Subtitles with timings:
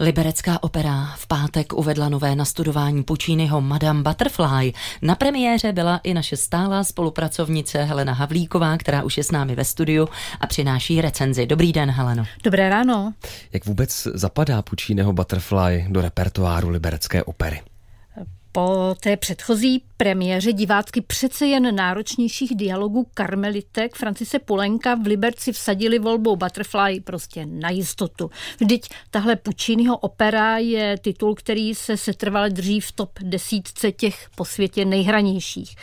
[0.00, 4.72] Liberecká opera v pátek uvedla nové nastudování Pucciniho Madame Butterfly.
[5.02, 9.64] Na premiéře byla i naše stálá spolupracovnice Helena Havlíková, která už je s námi ve
[9.64, 10.08] studiu
[10.40, 11.46] a přináší recenzi.
[11.46, 12.24] Dobrý den, Heleno.
[12.44, 13.14] Dobré ráno.
[13.52, 17.60] Jak vůbec zapadá Pucciniho Butterfly do repertoáru Liberecké opery?
[18.58, 25.98] Po té předchozí premiéře divácky přece jen náročnějších dialogů karmelitek Francise Pulenka v Liberci vsadili
[25.98, 28.30] volbou Butterfly prostě na jistotu.
[28.60, 34.44] Vždyť tahle Pucciniho opera je titul, který se setrvale drží v top desítce těch po
[34.44, 35.76] světě nejhranějších.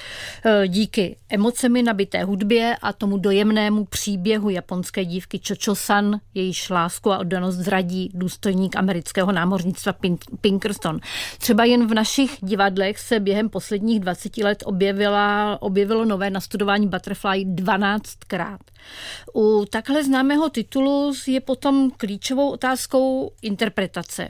[0.46, 7.18] E, díky emocemi nabité hudbě a tomu dojemnému příběhu japonské dívky Chocho-san, jejíž lásku a
[7.18, 9.94] oddanost zradí důstojník amerického námořnictva
[10.42, 11.00] Pinkerton.
[11.38, 12.38] Třeba jen v našich
[12.70, 18.58] divadlech se během posledních 20 let objevila, objevilo nové nastudování Butterfly 12krát.
[19.36, 24.28] U takhle známého titulu je potom klíčovou otázkou interpretace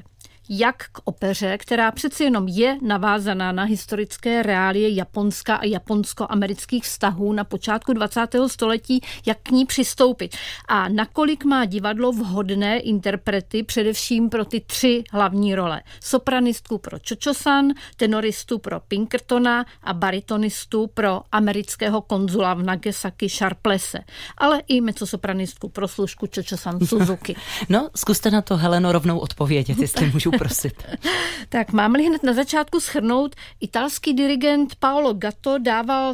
[0.49, 7.33] jak k opeře, která přeci jenom je navázaná na historické reálie Japonska a japonsko-amerických vztahů
[7.33, 8.27] na počátku 20.
[8.47, 10.35] století, jak k ní přistoupit.
[10.67, 15.81] A nakolik má divadlo vhodné interprety především pro ty tři hlavní role.
[16.03, 23.99] Sopranistku pro Chochosan, tenoristu pro Pinkertona a baritonistu pro amerického konzula v Nagasaki Sharplese,
[24.37, 27.35] ale i mezzosopranistku pro služku Chochosan Suzuki.
[27.69, 30.83] No, zkuste na to, Heleno, rovnou odpovědět, jestli můžu prosit.
[31.49, 36.13] tak mám-li hned na začátku schrnout, italský dirigent Paolo Gatto dával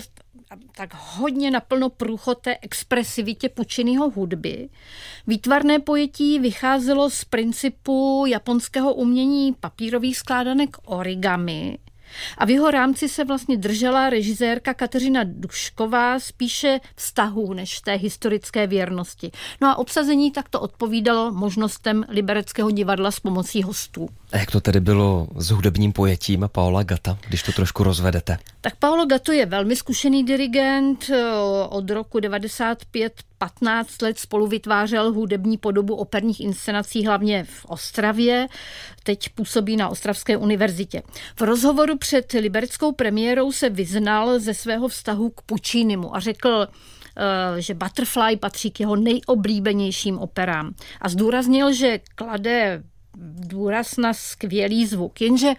[0.75, 4.69] tak hodně naplno průchoté expresivitě Pučinyho hudby.
[5.27, 11.77] Výtvarné pojetí vycházelo z principu japonského umění papírových skládanek origami,
[12.37, 18.67] a v jeho rámci se vlastně držela režisérka Kateřina Dušková spíše vztahů než té historické
[18.67, 19.31] věrnosti.
[19.61, 24.09] No a obsazení takto odpovídalo možnostem libereckého divadla s pomocí hostů.
[24.31, 28.37] A jak to tedy bylo s hudebním pojetím Paola Gata, když to trošku rozvedete?
[28.61, 31.11] Tak Paolo Gatto je velmi zkušený dirigent.
[31.69, 38.47] Od roku 95 15 let spolu vytvářel hudební podobu operních inscenací hlavně v Ostravě.
[39.03, 41.03] Teď působí na Ostravské univerzitě.
[41.35, 47.61] V rozhovoru před libereckou premiérou se vyznal ze svého vztahu k Pučínimu a řekl, eh,
[47.61, 50.73] že Butterfly patří k jeho nejoblíbenějším operám.
[51.01, 52.83] A zdůraznil, že klade
[53.17, 55.53] důraz na skvělý zvuk, jenže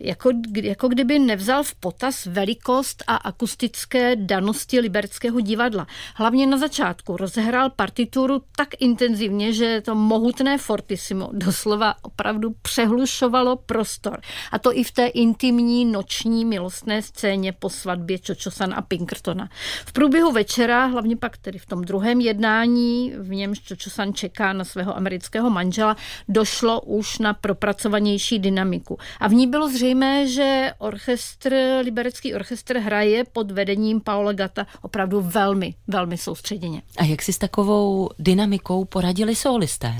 [0.00, 0.30] jako,
[0.62, 5.86] jako kdyby nevzal v potaz velikost a akustické danosti liberckého divadla.
[6.14, 14.20] Hlavně na začátku rozehrál partituru tak intenzivně, že to mohutné fortissimo doslova opravdu přehlušovalo prostor.
[14.52, 19.48] A to i v té intimní noční milostné scéně po svatbě Čočosan a Pinkertona.
[19.86, 24.64] V průběhu večera, hlavně pak tedy v tom druhém jednání, v němž Čočosan čeká na
[24.64, 25.96] svého amerického manžela,
[26.28, 28.98] došlo už na propracovanější dynamiku.
[29.20, 35.20] A v ní bylo zřejmé, že orchestr, liberecký orchestr hraje pod vedením Paola Gata opravdu
[35.20, 36.82] velmi, velmi soustředěně.
[36.98, 39.94] A jak si s takovou dynamikou poradili solisté?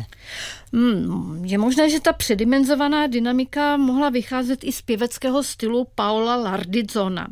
[0.72, 7.28] Hmm, je možné, že ta předimenzovaná dynamika mohla vycházet i z pěveckého stylu Paola Lardizzona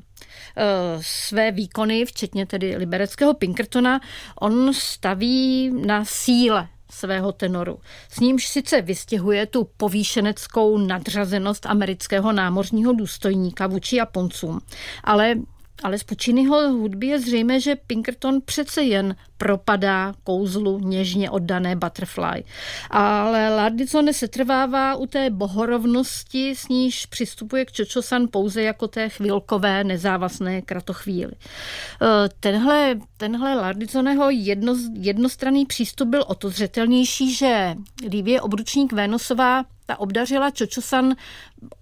[0.57, 0.63] eh,
[1.01, 4.01] své výkony, včetně tedy libereckého Pinkertona,
[4.41, 7.79] on staví na síle svého tenoru.
[8.11, 14.61] S nímž sice vystěhuje tu povýšeneckou nadřazenost amerického námořního důstojníka vůči Japoncům,
[15.05, 15.35] ale
[15.83, 22.45] ale z Pucciniho hudby je zřejmé, že Pinkerton přece jen propadá kouzlu něžně oddané Butterfly.
[22.91, 29.09] Ale Lardizone se trvává u té bohorovnosti, s níž přistupuje k Čočosan pouze jako té
[29.09, 31.33] chvilkové nezávazné kratochvíli.
[31.33, 37.75] E, tenhle, tenhle Lardizoneho jedno, jednostranný přístup byl o to zřetelnější, že
[38.09, 41.15] Lívie Obručník Vénosová ta obdařila Čočosan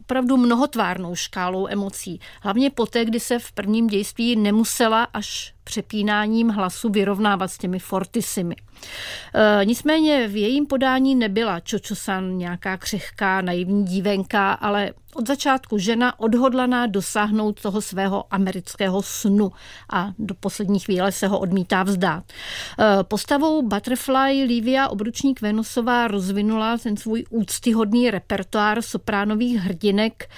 [0.01, 2.21] opravdu mnohotvárnou škálou emocí.
[2.43, 8.57] Hlavně poté, kdy se v prvním dějství nemusela až přepínáním hlasu vyrovnávat s těmi fortisimy.
[9.35, 16.21] E, nicméně v jejím podání nebyla Čočosan nějaká křehká, naivní dívenka, ale od začátku žena
[16.21, 19.53] odhodlaná dosáhnout toho svého amerického snu
[19.93, 22.25] a do poslední chvíle se ho odmítá vzdát.
[22.31, 30.29] E, postavou Butterfly Livia Obručník Venusová rozvinula ten svůj úctyhodný repertoár sopránových hrdinek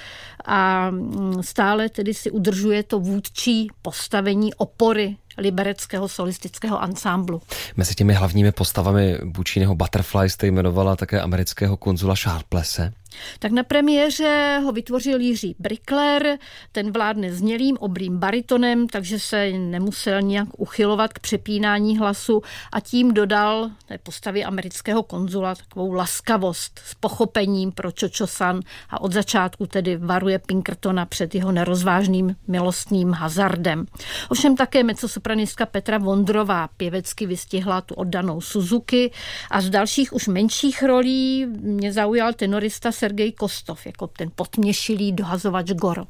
[0.44, 7.42] a mm, stále tedy si udržuje to vůdčí postavení opory libereckého solistického ansámblu.
[7.76, 12.92] Mezi těmi hlavními postavami Bučíneho Butterfly jste jmenovala také amerického konzula Sharplese.
[13.38, 16.38] Tak na premiéře ho vytvořil Jiří Brickler,
[16.72, 22.42] ten vládne znělým, obrým baritonem, takže se nemusel nějak uchylovat k přepínání hlasu
[22.72, 28.60] a tím dodal té postavě amerického konzula takovou laskavost s pochopením pro Čočosan
[28.90, 33.86] a od začátku tedy varuje Pinkertona před jeho nerozvážným milostným hazardem.
[34.28, 34.82] Ovšem také
[35.26, 39.10] mezzosopranistka Petra Vondrová pěvecky vystihla tu oddanou Suzuki
[39.50, 45.70] a z dalších už menších rolí mě zaujal tenorista Sergej Kostov jako ten potměšilý dohazovač
[45.70, 46.04] Goro.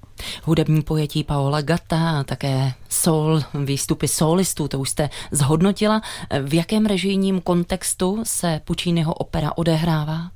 [0.44, 6.02] Hudební pojetí Paola Gata a také soul, výstupy solistů, to už jste zhodnotila.
[6.42, 10.30] V jakém režijním kontextu se Pučínyho opera odehrává?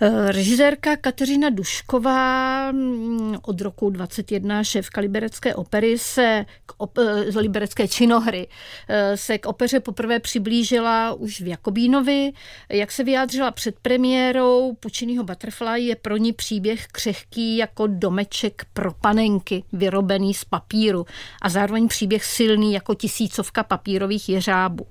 [0.00, 7.36] Eh, režisérka Kateřina Dušková mm, od roku 21 šéfka liberecké opery se k op- z
[7.36, 8.48] liberecké činohry
[8.88, 12.32] eh, se k opeře poprvé přiblížila už v Jakobínovi.
[12.68, 18.92] Jak se vyjádřila před premiérou Pučinýho Butterfly, je pro ní příběh křehký jako domeček pro
[19.22, 21.06] panenky, vyrobený z papíru
[21.42, 24.86] a zároveň příběh silný jako tisícovka papírových jeřábů.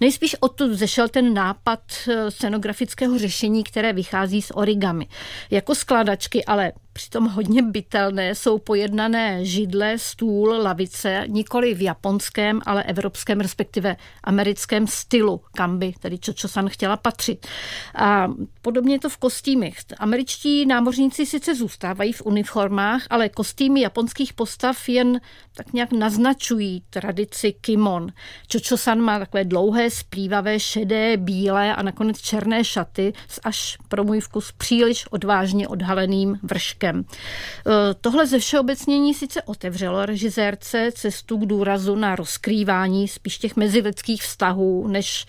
[0.00, 5.06] Nejspíš odtud zešel ten nápad eh, scenografického řešení, které vychází z origami.
[5.50, 12.82] Jako skladačky, ale přitom hodně bytelné jsou pojednané židle, stůl, lavice, nikoli v japonském, ale
[12.82, 17.46] evropském, respektive americkém stylu, kam by tedy Čočosan chtěla patřit.
[17.94, 18.28] A
[18.62, 19.74] podobně je to v kostýmech.
[19.98, 25.20] Američtí námořníci sice zůstávají v uniformách, ale kostýmy japonských postav jen
[25.56, 28.08] tak nějak naznačují tradici kimon.
[28.46, 34.20] Čočosan má takové dlouhé, splývavé, šedé, bílé a nakonec černé šaty s až pro můj
[34.20, 37.00] vkus příliš odvážně odhaleným vrškem jazykem.
[37.00, 44.22] E, tohle ze všeobecnění sice otevřelo režisérce cestu k důrazu na rozkrývání spíš těch mezilidských
[44.22, 45.26] vztahů, než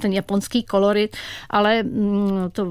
[0.00, 1.16] ten japonský kolorit,
[1.50, 2.70] ale mm, to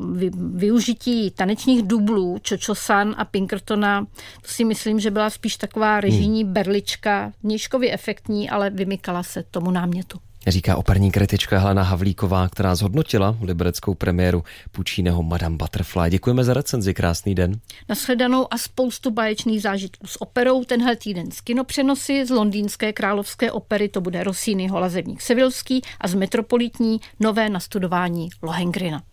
[0.54, 4.06] využití tanečních dublů Čočosan a Pinkertona,
[4.42, 6.54] to si myslím, že byla spíš taková režijní hmm.
[6.54, 10.20] berlička, nížkově efektní, ale vymykala se tomu námětu
[10.52, 16.10] říká operní kritička Helena Havlíková, která zhodnotila libereckou premiéru Pučíneho Madame Butterfly.
[16.10, 17.60] Děkujeme za recenzi, krásný den.
[17.90, 23.90] Nashledanou a spoustu báječných zážitků s operou tenhle týden z kinopřenosy z londýnské královské opery,
[23.90, 29.04] to bude Rossiniho Lazebník Sevilský a z metropolitní nové nastudování Lohengrina.